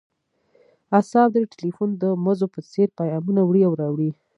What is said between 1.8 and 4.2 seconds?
د مزو په څیر پیامونه وړي او راوړي